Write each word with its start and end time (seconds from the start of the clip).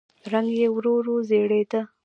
رنګ 0.31 0.49
يې 0.59 0.67
ورو 0.75 0.93
ورو 0.97 1.15
زېړېده. 1.29 1.81